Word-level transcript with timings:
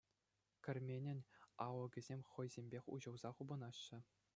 Керменӗн 0.67 1.19
алӑкӗсем 1.67 2.21
хӑйсемех 2.33 2.85
уҫӑлса 2.97 3.29
хупӑнаҫҫӗ. 3.41 3.99